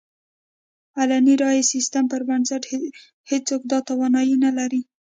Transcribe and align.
علني 0.99 1.35
رایې 1.41 1.63
سیستم 1.71 2.03
پر 2.11 2.21
بنسټ 2.29 2.63
هېڅوک 3.29 3.61
دا 3.71 3.79
توانایي 3.89 4.35
نه 4.43 4.51
لري. 4.57 4.81